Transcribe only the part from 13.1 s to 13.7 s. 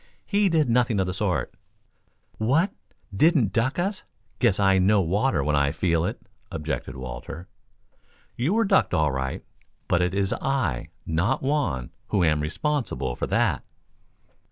for that."